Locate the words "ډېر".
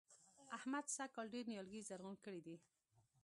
1.33-1.45